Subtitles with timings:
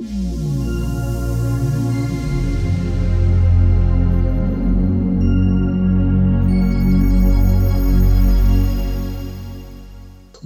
[0.00, 0.04] Mi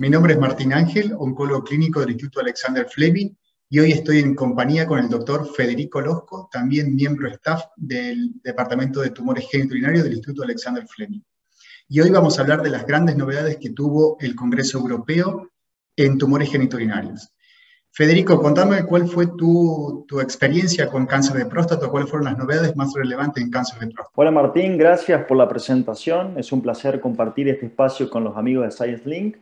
[0.08, 3.36] nombre es Martín Ángel, oncólogo clínico del Instituto Alexander Fleming,
[3.68, 9.02] y hoy estoy en compañía con el doctor Federico Losco, también miembro staff del Departamento
[9.02, 11.20] de Tumores Genitourinarios del Instituto Alexander Fleming.
[11.88, 15.50] Y hoy vamos a hablar de las grandes novedades que tuvo el Congreso Europeo
[15.94, 17.32] en tumores genitourinarios.
[17.94, 22.74] Federico, contame cuál fue tu, tu, experiencia con cáncer de próstata, cuáles fueron las novedades
[22.74, 24.12] más relevantes en cáncer de próstata.
[24.14, 26.38] Hola Martín, gracias por la presentación.
[26.38, 29.36] Es un placer compartir este espacio con los amigos de Science Link.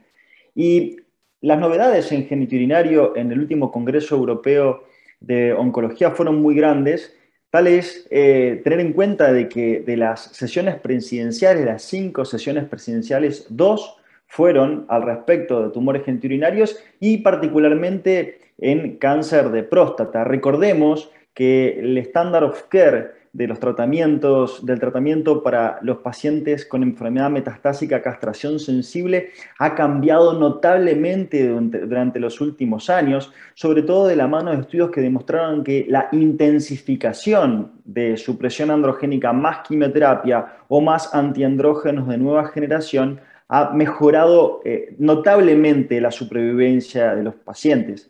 [0.57, 0.97] Y
[1.41, 4.83] las novedades en genitourinario en el último Congreso Europeo
[5.21, 7.15] de Oncología fueron muy grandes.
[7.51, 12.65] Tal es eh, tener en cuenta de que de las sesiones presidenciales, las cinco sesiones
[12.65, 14.00] presidenciales, dos
[14.31, 20.23] fueron al respecto de tumores genitourinarios y particularmente en cáncer de próstata.
[20.23, 26.83] Recordemos que el estándar of care de los tratamientos, del tratamiento para los pacientes con
[26.83, 34.29] enfermedad metastásica castración sensible ha cambiado notablemente durante, los últimos años, sobre todo de la
[34.29, 41.15] mano de estudios que demostraron que la intensificación de supresión androgénica más quimioterapia o más
[41.15, 43.21] antiandrógenos de nueva generación
[43.53, 48.09] ha mejorado eh, notablemente la supervivencia de los pacientes.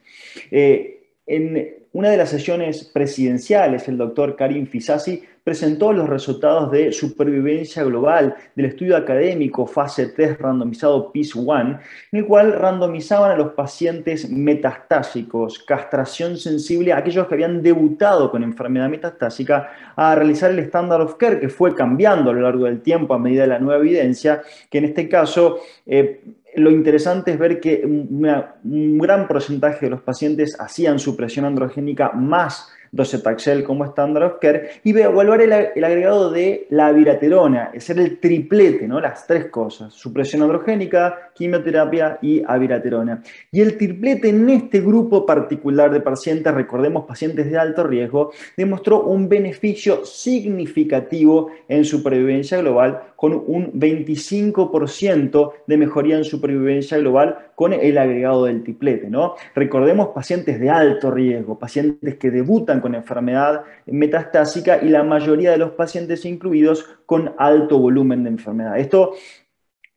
[0.50, 6.92] Eh, en una de las sesiones presidenciales, el doctor Karim Fisasi presentó los resultados de
[6.92, 11.80] supervivencia global del estudio académico fase 3 randomizado PIS-1,
[12.12, 18.42] en el cual randomizaban a los pacientes metastásicos, castración sensible, aquellos que habían debutado con
[18.42, 22.80] enfermedad metastásica, a realizar el standard of care, que fue cambiando a lo largo del
[22.80, 25.60] tiempo a medida de la nueva evidencia, que en este caso...
[25.86, 26.20] Eh,
[26.56, 32.72] lo interesante es ver que un gran porcentaje de los pacientes hacían supresión androgénica más
[32.92, 38.88] docetaxel como estándar of care y evaluar el, agregado de la viraterona, es el triplete,
[38.88, 39.00] ¿no?
[39.00, 43.22] las tres cosas, supresión androgénica, quimioterapia y aviraterona.
[43.52, 49.02] Y el triplete en este grupo particular de pacientes, recordemos pacientes de alto riesgo, demostró
[49.04, 57.74] un beneficio significativo en supervivencia global con un 25% de mejoría en supervivencia global con
[57.74, 59.10] el agregado del triplete.
[59.10, 59.34] ¿no?
[59.54, 65.58] Recordemos pacientes de alto riesgo, pacientes que debutan con enfermedad metastásica y la mayoría de
[65.58, 68.78] los pacientes incluidos con alto volumen de enfermedad.
[68.78, 69.12] Esto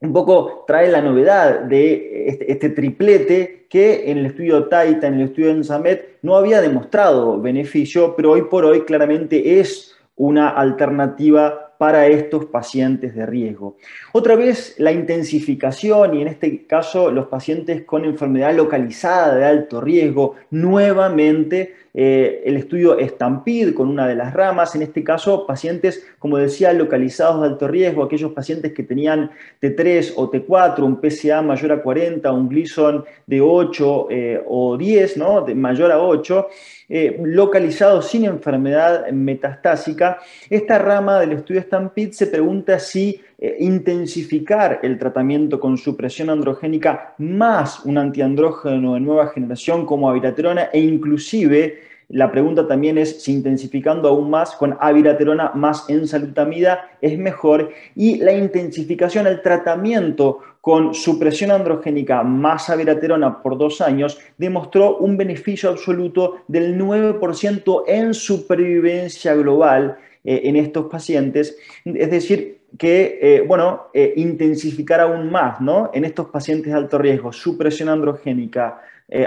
[0.01, 5.13] un poco trae la novedad de este, este triplete que en el estudio Taita, en
[5.13, 11.62] el estudio Ensamet, no había demostrado beneficio, pero hoy por hoy claramente es una alternativa
[11.83, 13.75] para estos pacientes de riesgo.
[14.13, 19.81] Otra vez, la intensificación y en este caso los pacientes con enfermedad localizada de alto
[19.81, 26.05] riesgo, nuevamente eh, el estudio Stampede con una de las ramas, en este caso pacientes,
[26.17, 29.29] como decía, localizados de alto riesgo, aquellos pacientes que tenían
[29.61, 35.17] T3 o T4, un PSA mayor a 40, un Gleason de 8 eh, o 10,
[35.17, 35.41] ¿no?
[35.41, 36.47] de mayor a 8,
[36.89, 44.79] eh, localizados sin enfermedad metastásica, esta rama del estudio Stampede se pregunta si eh, intensificar
[44.83, 51.81] el tratamiento con supresión androgénica más un antiandrógeno de nueva generación como aviraterona e inclusive
[52.07, 58.15] la pregunta también es si intensificando aún más con aviraterona más ensalutamida es mejor y
[58.19, 65.69] la intensificación, el tratamiento con supresión androgénica más aviraterona por dos años demostró un beneficio
[65.69, 71.57] absoluto del 9% en supervivencia global eh, en estos pacientes.
[71.83, 75.91] Es decir, que, eh, bueno, eh, intensificar aún más, ¿no?
[75.94, 78.81] En estos pacientes de alto riesgo, supresión androgénica,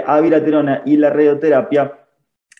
[0.05, 1.93] aviraterona y la radioterapia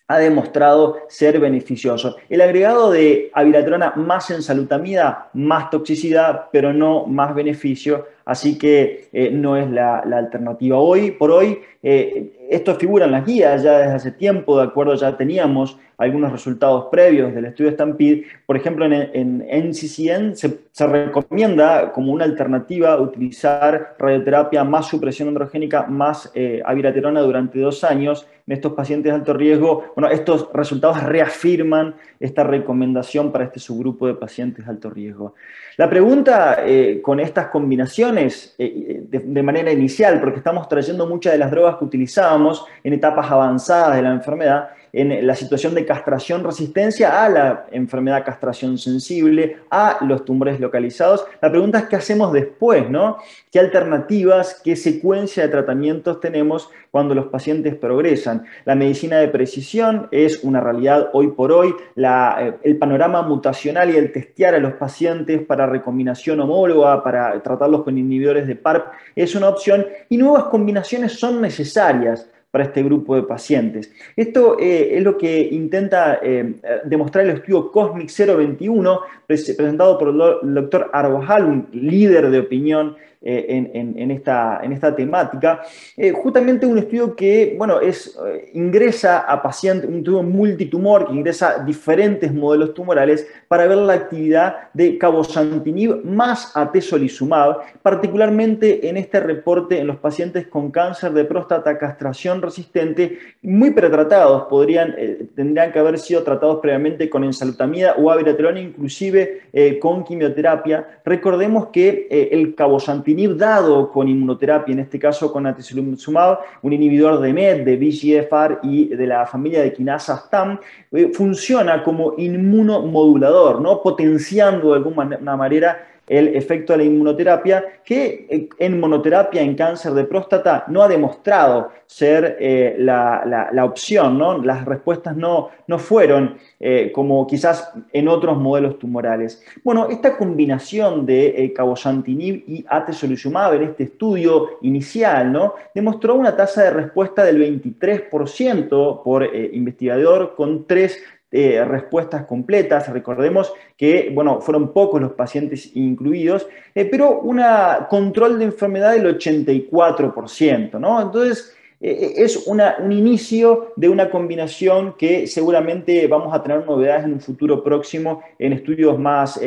[0.08, 2.16] ha demostrado ser beneficioso.
[2.30, 9.32] El agregado de aviratrona más ensalutamida, más toxicidad, pero no más beneficio, así que eh,
[9.32, 10.78] no es la, alternativa.
[10.78, 14.96] Hoy por hoy, eh, esto figura en las guías ya desde hace tiempo, de acuerdo,
[14.96, 18.26] ya teníamos algunos resultados previos del estudio Stampede.
[18.46, 25.88] Por ejemplo, en, en NCCN se, recomienda como una alternativa utilizar radioterapia más supresión androgénica
[25.88, 29.92] más eh, aviraterona durante dos años en estos pacientes de alto riesgo.
[29.96, 35.34] Bueno, estos resultados reafirman esta recomendación para este subgrupo de pacientes de alto riesgo.
[35.78, 41.40] La pregunta eh, con estas combinaciones eh, de, manera inicial, porque estamos trayendo muchas de
[41.40, 46.44] las drogas que utilizábamos en etapas avanzadas de la enfermedad, en la situación de castración
[46.44, 51.26] resistencia a la enfermedad castración sensible, a los tumores localizados.
[51.42, 53.18] La pregunta es qué hacemos después, ¿no?
[53.52, 58.46] ¿Qué alternativas, qué secuencia de tratamientos tenemos cuando los pacientes progresan?
[58.66, 61.74] La medicina de precisión es una realidad hoy por hoy.
[61.96, 67.84] Eh, el panorama mutacional y el testear a los pacientes para recombinación homóloga, para tratarlos
[67.84, 73.16] con inhibidores de PARP, es una opción y nuevas combinaciones son necesarias para este grupo
[73.16, 73.92] de pacientes.
[74.16, 76.56] Esto eh, es lo que intenta eh,
[76.86, 83.72] demostrar el estudio COSMIC 021, presentado por el doctor Arbojal, un líder de opinión eh,
[83.74, 85.64] en, esta, en, esta, temática.
[85.98, 91.14] Eh, justamente un estudio que, bueno, es, eh, ingresa a pacientes, un estudio multitumor que
[91.14, 99.20] ingresa diferentes modelos tumorales para ver la actividad de cabozantinib más atezolizumab, particularmente en este
[99.20, 104.96] reporte en los pacientes con cáncer de próstata, castración resistente, muy pretratados, podrían,
[105.36, 109.42] tendrían que haber sido tratados previamente con ensalutamida o abiraterona, inclusive
[109.82, 111.02] con quimioterapia.
[111.04, 117.34] Recordemos que el cabozantinib dado con inmunoterapia, en este caso con atezolizumab, un inhibidor de
[117.34, 120.60] MET, de VEGFR y de la familia de quinasas TAM,
[120.92, 123.82] eh, funciona como inmunomodulador, ¿no?
[123.82, 129.92] potenciando de alguna manera el efecto de la inmunoterapia, que eh, en monoterapia en cáncer
[129.92, 134.42] de próstata no ha demostrado ser eh, la, opción, ¿no?
[134.42, 139.44] las respuestas no, no fueron eh, como quizás en otros modelos tumorales.
[139.64, 145.56] Bueno, esta combinación de cabozantinib y atezolizumab en este estudio inicial ¿no?
[145.74, 152.88] demostró una tasa de respuesta del 23% por investigador con tres eh, respuestas completas.
[152.88, 157.42] Recordemos que, bueno, fueron pocos los pacientes incluidos, eh, pero un
[157.90, 161.02] control de enfermedad del 84%, ¿no?
[161.02, 162.62] Entonces, eh, es un
[162.94, 168.54] inicio de una combinación que seguramente vamos a tener novedades en un futuro próximo en
[168.54, 169.38] estudios más,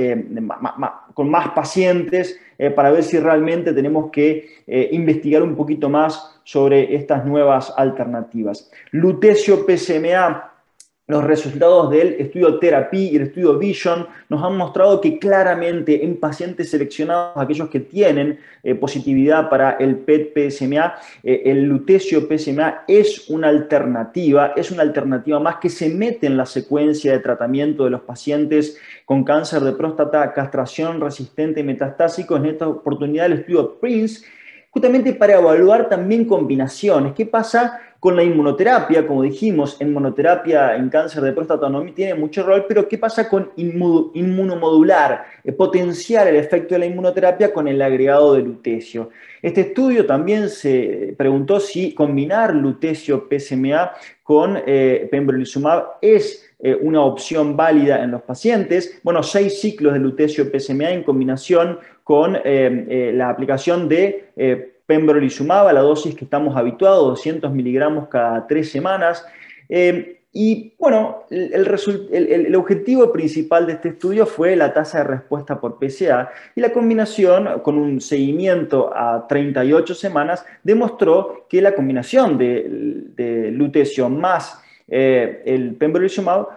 [1.14, 2.38] con más pacientes
[2.76, 4.50] para ver si realmente tenemos que
[4.92, 8.70] investigar un poquito más sobre estas nuevas alternativas.
[8.92, 10.50] Lutecio PSMA
[11.10, 16.16] los resultados del estudio Therapy y el estudio Vision nos han mostrado que claramente en
[16.16, 23.28] pacientes seleccionados, aquellos que tienen eh, positividad para el PET-PSMA, eh, el lutecio PSMA es
[23.28, 27.90] una alternativa, es una alternativa más que se mete en la secuencia de tratamiento de
[27.90, 32.36] los pacientes con cáncer de próstata, castración resistente y metastásico.
[32.36, 34.24] En esta oportunidad el estudio PRINCE
[34.70, 37.12] justamente para evaluar también combinaciones.
[37.14, 39.06] ¿Qué pasa con la inmunoterapia?
[39.06, 43.28] Como dijimos, en monoterapia en cáncer de próstata no tiene mucho rol, pero ¿qué pasa
[43.28, 45.25] con inmunomodular?
[45.44, 49.11] Eh, potenciar el efecto de la inmunoterapia con el agregado de lutecio.
[49.43, 53.93] Este estudio también se preguntó si combinar lutecio PSMA
[54.23, 59.00] con eh, pembrolizumab es eh, una opción válida en los pacientes.
[59.02, 61.78] Bueno, seis ciclos de lutecio PSMA en combinación
[62.10, 68.08] con eh, eh, la aplicación de eh, pembrolizumab la dosis que estamos habituados, 200 miligramos
[68.08, 69.24] cada tres semanas.
[70.32, 76.30] y bueno, el, objetivo principal de este estudio fue la tasa de respuesta por PSA
[76.56, 82.66] y la combinación con un seguimiento a 38 semanas demostró que la combinación de,
[83.14, 84.60] de más
[84.90, 86.48] el pembrolizumab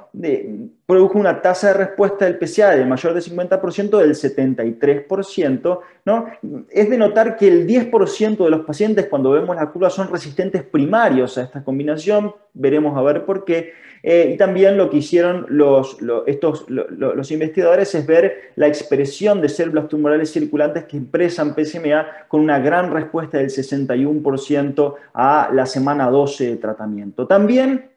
[0.85, 6.25] produjo una tasa de respuesta del PCA de mayor de 50% del 73%, ¿no?
[6.69, 10.63] Es de notar que el 10% de los pacientes, cuando vemos la curva, son resistentes
[10.63, 13.73] primarios a esta combinación, veremos a ver por qué.
[14.05, 15.97] Eh, y también lo que hicieron los,
[16.27, 22.41] estos, los investigadores es ver la expresión de células tumorales circulantes que expresan PSMA con
[22.41, 27.25] una gran respuesta del 61% a la semana 12 de tratamiento.
[27.25, 27.92] También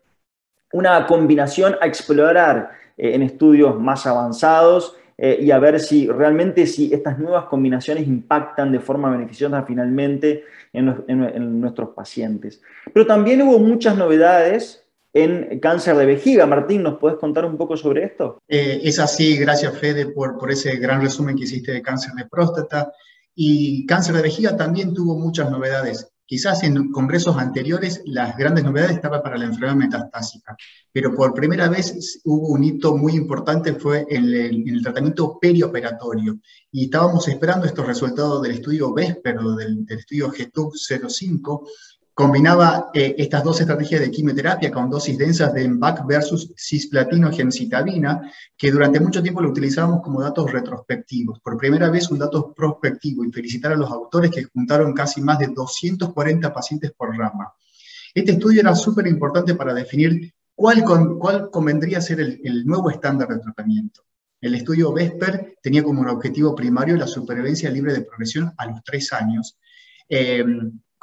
[0.77, 6.67] una combinación a explorar eh, en estudios más avanzados eh, y a ver si realmente
[6.67, 12.61] si estas nuevas combinaciones impactan de forma beneficiosa finalmente en, nuestros pacientes.
[12.93, 16.45] Pero también hubo muchas novedades en cáncer de vejiga.
[16.45, 18.39] Martín, ¿nos puedes contar un poco sobre esto?
[18.47, 22.27] Eh, es así, gracias Fede por, por ese gran resumen que hiciste de cáncer de
[22.27, 22.93] próstata.
[23.35, 26.13] Y cáncer de vejiga también tuvo muchas novedades.
[26.27, 30.57] Quizás en congresos anteriores las grandes novedades estaban para la enfermedad metastásica,
[30.93, 36.39] pero por primera vez hubo un hito muy importante, fue en el, tratamiento perioperatorio.
[36.73, 40.73] Y estábamos esperando estos resultados del estudio VESPER, del, del estudio GTUB
[41.09, 41.69] 05,
[42.17, 48.33] Combinaba eh, estas dos estrategias de quimioterapia con dosis densas de EMBAC versus cisplatino gencitabina,
[48.57, 51.41] que durante mucho tiempo lo utilizábamos como datos retrospectivos.
[51.41, 55.39] Por primera vez un dato prospectivo y felicitar a los autores que juntaron casi más
[55.39, 57.53] de 240 pacientes por rama.
[58.15, 60.85] Este estudio era súper importante para definir ¿Cuál,
[61.19, 64.07] cuál convendría ser el, nuevo estándar de tratamiento?
[64.41, 69.13] El estudio Vesper tenía como objetivo primario la supervivencia libre de progresión a los tres
[69.13, 69.59] años.
[70.09, 70.43] Eh,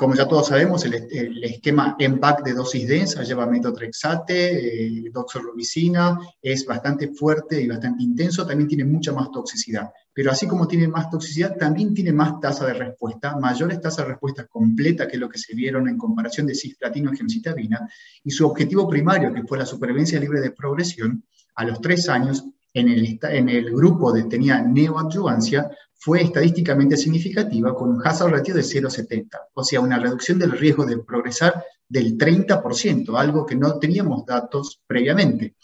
[0.04, 6.66] como ya todos sabemos, el, esquema EMPAC de dosis densa lleva metotrexate, eh, doxorubicina, es
[6.66, 9.92] bastante fuerte y bastante intenso, también tiene mucha más toxicidad.
[10.12, 14.12] Pero así como tiene más toxicidad, también tiene más tasa de respuesta, mayores tasas de
[14.12, 17.90] respuesta completa que lo que se vieron en comparación de cisplatino y gemcitabina,
[18.26, 21.24] y su objetivo primario, que fue la supervivencia libre de progresión,
[21.56, 22.44] a los tres años,
[22.74, 25.70] en el, en el grupo de tenía neoadjuvancia,
[26.04, 30.86] fue estadísticamente significativa con un hazard ratio de 0,70, o sea, una reducción del riesgo
[30.86, 35.56] de progresar del 30%, algo que no teníamos datos previamente.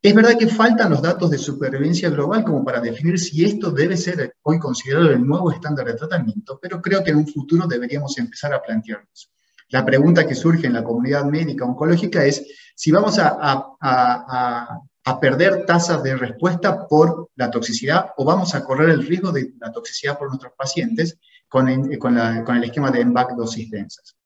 [0.00, 3.96] Es verdad que faltan los datos de supervivencia global como para definir si esto debe
[3.96, 8.16] ser hoy considerado el nuevo estándar de tratamiento, pero creo que en un futuro deberíamos
[8.18, 9.32] empezar a plantearnos.
[9.70, 13.36] La pregunta que surge en la comunidad médica oncológica es si vamos a,
[13.80, 14.80] a a
[15.20, 19.70] perder tasas de respuesta por la toxicidad o vamos a correr el riesgo de la
[19.70, 21.66] toxicidad por nuestros pacientes con,
[21.98, 22.16] con,
[22.56, 24.16] el esquema de EMBAC dosis densas.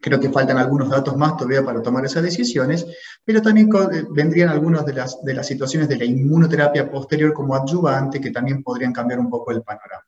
[0.00, 2.86] Creo que faltan algunos datos más todavía para tomar esas decisiones,
[3.24, 7.54] pero también eh, vendrían algunas de las, de las situaciones de la inmunoterapia posterior como
[7.54, 10.04] adyuvante que también podrían cambiar un poco el panorama.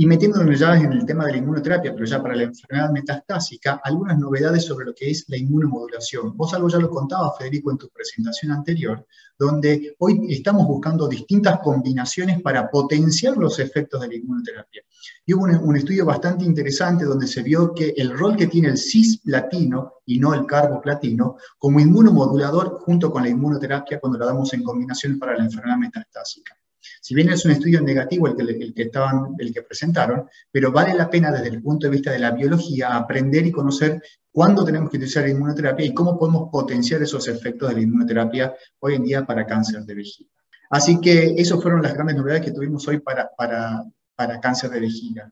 [0.00, 3.82] Y metiéndonos ya en el tema de la inmunoterapia, pero ya para la enfermedad metastásica,
[3.84, 6.34] algunas novedades sobre lo que es la inmunomodulación.
[6.38, 9.06] Vos algo ya lo contaba, Federico, en tu presentación anterior,
[9.38, 14.82] donde hoy estamos buscando distintas combinaciones para potenciar los efectos de la inmunoterapia.
[15.26, 18.78] Y hubo un, estudio bastante interesante donde se vio que el rol que tiene el
[18.78, 24.62] cisplatino y no el carboplatino como inmunomodulador junto con la inmunoterapia cuando la damos en
[24.62, 26.56] combinación para la enfermedad metastásica.
[27.00, 30.72] Si bien es un estudio negativo el que, el que, estaban, el que presentaron, pero
[30.72, 34.64] vale la pena desde el punto de vista de la biología aprender y conocer cuándo
[34.64, 38.94] tenemos que utilizar la inmunoterapia y cómo podemos potenciar esos efectos de la inmunoterapia hoy
[38.94, 40.30] en día para cáncer de vejiga.
[40.70, 43.84] Así que esas fueron las grandes novedades que tuvimos hoy para, para,
[44.14, 45.30] para cáncer de vejiga.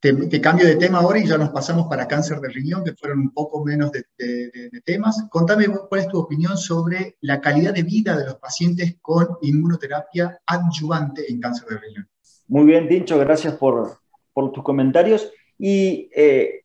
[0.00, 3.18] Te, cambio de tema ahora y ya nos pasamos para cáncer de riñón, que fueron
[3.18, 4.06] un poco menos de,
[4.82, 5.26] temas.
[5.28, 10.40] Contame cuál es tu opinión sobre la calidad de vida de los pacientes con inmunoterapia
[10.46, 12.08] adyuvante en cáncer de riñón.
[12.48, 13.98] Muy bien, Tincho, gracias por,
[14.32, 15.30] por tus comentarios.
[15.58, 16.64] Y eh,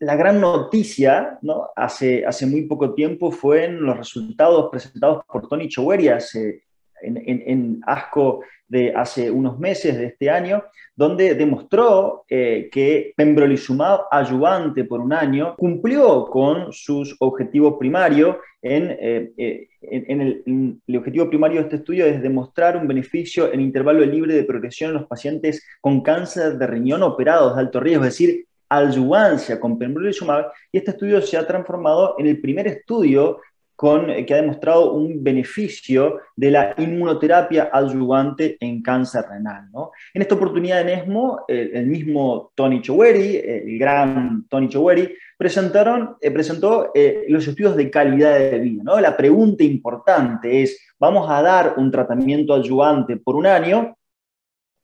[0.00, 1.68] la gran noticia ¿no?
[1.76, 6.64] hace, hace muy poco tiempo fue en los resultados presentados por Tony Choweri hace,
[7.02, 10.64] en, ASCO de hace unos meses de este año,
[10.96, 18.36] donde demostró eh, que pembrolizumab ayudante por un año cumplió con sus objetivos primarios.
[18.62, 23.60] Eh, eh, en, el, el, objetivo primario de este estudio es demostrar un beneficio en
[23.60, 28.04] intervalo libre de progresión en los pacientes con cáncer de riñón operados de alto riesgo,
[28.04, 33.40] es decir, adyuvancia con pembrolizumab, y este estudio se ha transformado en el primer estudio
[33.84, 39.70] eh, que ha demostrado un beneficio de la inmunoterapia adyuvante en cáncer renal.
[40.14, 46.30] En esta oportunidad en ESMO, el, mismo Tony Choweri, el gran Tony Choweri, presentaron, eh,
[46.30, 48.82] presentó eh, los estudios de calidad de vida.
[48.84, 49.00] ¿no?
[49.00, 53.96] La pregunta importante es, ¿vamos a dar un tratamiento adyuvante por un año?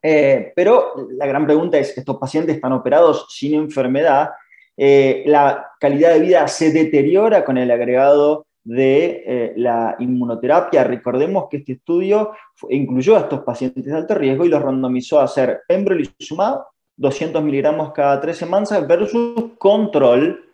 [0.00, 4.30] pero la gran pregunta es, ¿estos pacientes están operados sin enfermedad?
[4.76, 10.84] la calidad de vida se deteriora con el agregado de eh, la inmunoterapia.
[10.84, 12.32] Recordemos que este estudio
[12.68, 16.64] incluyó a estos pacientes de alto riesgo y los randomizó a hacer pembrolizumab,
[16.98, 20.44] 200 miligramos cada tres semanas versus control.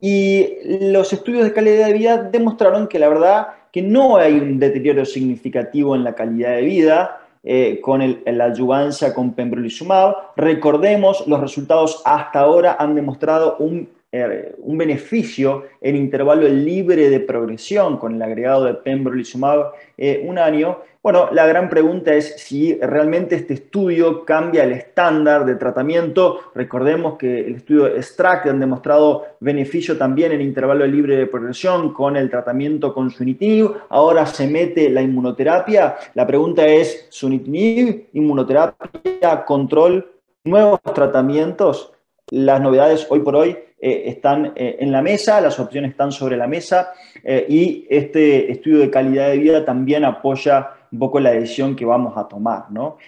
[0.00, 0.48] Y
[0.90, 5.04] los estudios de calidad de vida demostraron que la verdad que no hay un deterioro
[5.04, 10.14] significativo en la calidad de vida eh, con la adyuvancia con pembrolizumab.
[10.34, 17.20] Recordemos, los resultados hasta ahora han demostrado un eh, un beneficio en intervalo libre de
[17.20, 20.78] progresión con el agregado de pembrolizumab eh, un año.
[21.00, 26.40] Bueno, la gran pregunta es si realmente este estudio cambia el estándar de tratamiento.
[26.56, 32.16] Recordemos que el estudio STRAC han demostrado beneficio también en intervalo libre de progresión con
[32.16, 33.70] el tratamiento con sunitinib.
[33.90, 35.94] Ahora se mete la inmunoterapia.
[36.14, 40.10] La pregunta es, sunitinib, inmunoterapia, control,
[40.42, 41.92] nuevos tratamientos.
[42.32, 46.36] Las novedades hoy por hoy eh, están eh, en la mesa, las opciones están sobre
[46.36, 46.92] la mesa
[47.24, 51.86] eh, y este estudio de calidad de vida también apoya un poco la decisión que
[51.86, 52.70] vamos a tomar.
[52.70, 52.98] ¿no?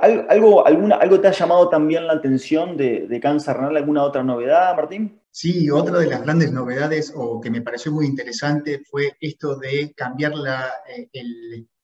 [0.00, 3.76] ¿algo, alguna, ¿Algo te ha llamado también la atención de, cáncer renal?
[3.76, 5.20] ¿Alguna otra novedad, Martín?
[5.30, 9.92] Sí, otra de las grandes novedades o que me pareció muy interesante fue esto de
[9.94, 10.72] cambiar la,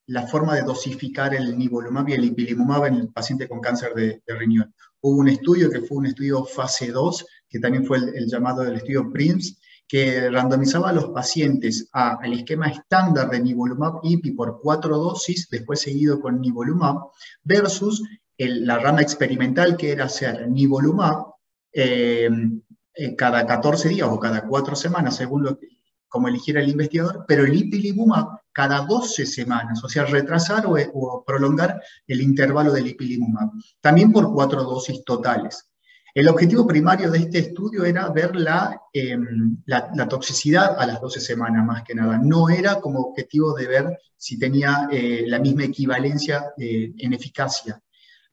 [0.07, 4.21] la forma de dosificar el nivolumab y el ipilimumab en el paciente con cáncer de,
[4.27, 4.75] de riñón.
[5.01, 8.77] Hubo un estudio que fue un estudio fase 2 que también fue el, llamado del
[8.77, 14.99] estudio PRIMS, que randomizaba a los pacientes al esquema estándar de nivolumab IPI por cuatro
[14.99, 17.09] dosis, después seguido con nivolumab,
[17.43, 18.03] versus
[18.37, 21.27] la rama experimental que era hacer nivolumab
[21.73, 22.29] eh,
[22.95, 25.59] eh, cada 14 días o cada 4 semanas, según
[26.09, 31.81] como eligiera el investigador, pero el ipilimumab cada 12 semanas, o sea, retrasar o, prolongar
[32.07, 33.51] el intervalo del ipilimumab,
[33.81, 35.68] también por cuatro dosis totales.
[36.19, 41.21] El objetivo primario de este estudio era ver la, em, la, toxicidad a las 12
[41.21, 42.19] semanas, más que nada.
[42.19, 47.81] No era como objetivo de ver si tenía eh, la misma equivalencia eh, en eficacia.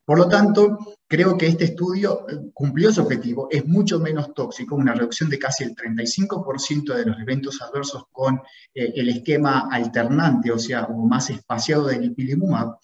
[0.03, 4.73] Por lo tanto, creo que este estudio eh, cumplió su objetivo, es mucho menos tóxico,
[4.73, 8.41] una reducción de casi el 35% de los eventos adversos con
[8.73, 12.79] el esquema alternante, o sea, o más espaciado del ipilimumab,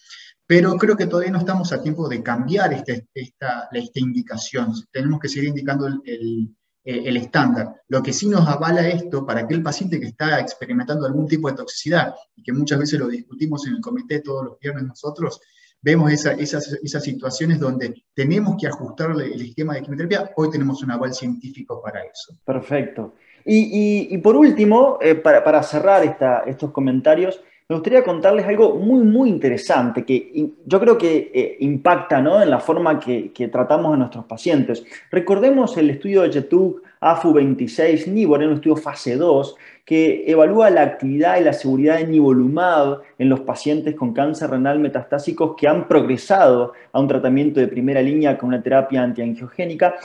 [0.51, 4.73] pero creo que todavía no estamos a tiempo de cambiar este, esta, esta, indicación.
[4.91, 6.49] Tenemos que seguir indicando el, el,
[6.83, 7.81] eh, el, estándar.
[7.87, 11.55] Lo que sí nos avala esto para aquel paciente que está experimentando algún tipo de
[11.55, 15.39] toxicidad, y que muchas veces lo discutimos en el comité todos los viernes nosotros,
[15.81, 20.91] vemos esas, esas, situaciones donde tenemos que ajustar el esquema de quimioterapia, hoy tenemos un
[20.91, 22.37] aval científico para eso.
[22.43, 23.15] Perfecto.
[23.45, 26.03] Y, por último, eh, para, cerrar
[26.45, 27.41] estos comentarios,
[27.71, 32.59] me gustaría contarles algo muy, muy interesante que yo creo que eh, impacta en la
[32.59, 34.83] forma que, tratamos a nuestros pacientes.
[35.09, 40.81] Recordemos el estudio de JETUC AFU26 NIVOR, en un estudio fase 2, que evalúa la
[40.81, 45.87] actividad y la seguridad de nivolumab en los pacientes con cáncer renal metastásicos que han
[45.87, 49.95] progresado a un tratamiento de primera línea con una terapia antiangiogénica.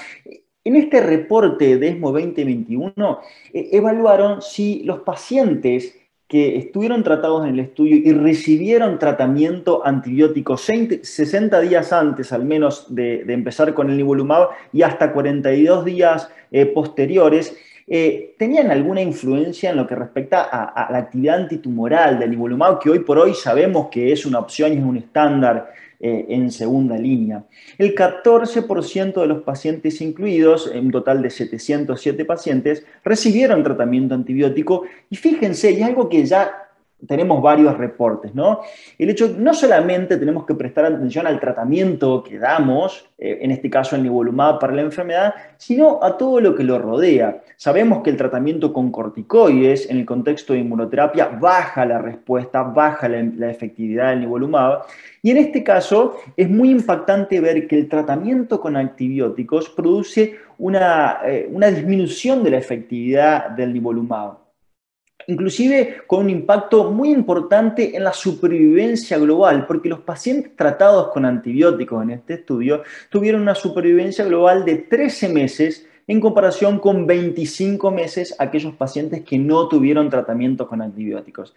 [0.63, 3.21] En este reporte de ESMO 2021
[3.53, 10.57] eh, evaluaron si los pacientes que estuvieron tratados en el estudio y recibieron tratamiento antibiótico
[10.57, 16.67] 60 días antes al menos de, empezar con el nivolumab y hasta 42 días eh,
[16.67, 17.57] posteriores,
[17.87, 22.91] eh, ¿tenían alguna influencia en lo que respecta a, la actividad antitumoral del nivolumab, que
[22.91, 26.99] hoy por hoy sabemos que es una opción y es un estándar eh, en segunda
[26.99, 27.45] línea.
[27.79, 34.83] El 14% de los pacientes incluidos, en un total de 707 pacientes, recibieron tratamiento antibiótico
[35.09, 36.66] y fíjense, y algo que ya
[37.07, 38.61] tenemos varios reportes, ¿no?
[38.99, 43.69] El hecho, no solamente tenemos que prestar atención al tratamiento que damos, eh, en este
[43.69, 47.43] caso el nivolumab para la enfermedad, sino a todo lo que lo rodea.
[47.57, 53.09] Sabemos que el tratamiento con corticoides en el contexto de inmunoterapia baja la respuesta, baja
[53.09, 54.85] la, efectividad del nivolumab,
[55.23, 61.19] y en este caso es muy impactante ver que el tratamiento con antibióticos produce una,
[61.27, 64.46] eh, una disminución de la efectividad del nivolumab
[65.27, 71.25] inclusive con un impacto muy importante en la supervivencia global, porque los pacientes tratados con
[71.25, 77.91] antibióticos en este estudio tuvieron una supervivencia global de 13 meses en comparación con 25
[77.91, 81.55] meses aquellos pacientes que no tuvieron tratamiento con antibióticos.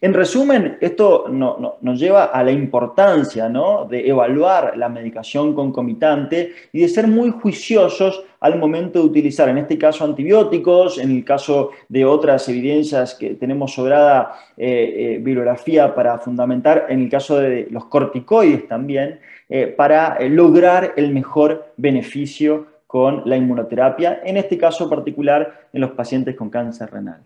[0.00, 3.50] En resumen, esto nos lleva a la importancia
[3.88, 9.58] de evaluar la medicación concomitante y de ser muy juiciosos al momento de utilizar, en
[9.58, 15.94] este caso, antibióticos, en el caso de otras evidencias que tenemos sobrada eh, eh, bibliografía
[15.94, 22.66] para fundamentar, en el caso de los corticoides también, eh, para lograr el mejor beneficio
[22.90, 27.22] con la inmunoterapia, en este caso particular en los pacientes con cáncer renal.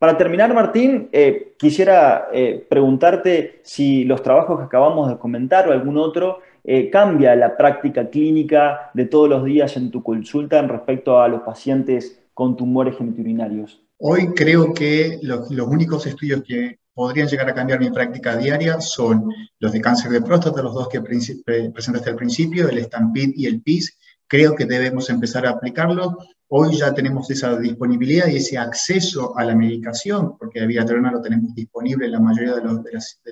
[0.00, 5.72] Para terminar, Martín, eh, quisiera eh, preguntarte si los trabajos que acabamos de comentar o
[5.72, 10.68] algún otro eh, cambia la práctica clínica de todos los días en tu consulta en
[10.68, 13.80] respecto a los pacientes con tumores geniturinarios.
[13.98, 19.30] Hoy creo que los, únicos estudios que podrían llegar a cambiar mi práctica diaria son
[19.60, 23.62] los de cáncer de próstata, los dos que presentaste al principio, el STAMPID y el
[23.62, 26.18] PIS, creo que debemos empezar a aplicarlo.
[26.48, 31.20] Hoy ya tenemos esa disponibilidad y ese acceso a la medicación, porque la viratrona lo
[31.20, 32.62] tenemos disponible en la mayoría de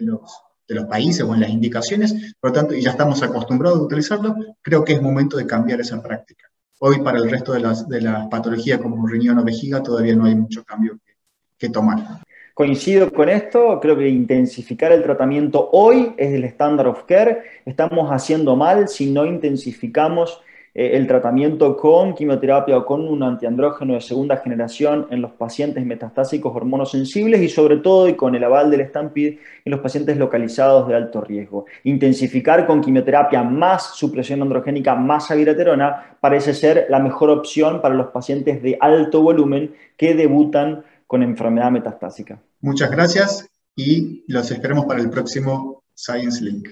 [0.00, 4.34] los, países o en las indicaciones, por lo tanto, y ya estamos acostumbrados a utilizarlo,
[4.62, 6.48] creo que es momento de cambiar esa práctica.
[6.80, 10.34] Hoy para el resto de las, de patologías como riñón o vejiga todavía no hay
[10.34, 11.12] mucho cambio que,
[11.56, 12.20] que tomar.
[12.52, 17.42] Coincido con esto, creo que intensificar el tratamiento hoy es el estándar of care.
[17.64, 20.40] Estamos haciendo mal si no intensificamos
[20.74, 26.54] el tratamiento con quimioterapia o con un antiandrógeno de segunda generación en los pacientes metastásicos
[26.54, 30.96] hormonosensibles y sobre todo y con el aval del Stampede en los pacientes localizados de
[30.96, 31.66] alto riesgo.
[31.84, 38.08] Intensificar con quimioterapia más supresión androgénica más aviraterona parece ser la mejor opción para los
[38.08, 42.40] pacientes de alto volumen que debutan con enfermedad metastásica.
[42.60, 46.68] Muchas gracias y los esperamos para el próximo Science Link.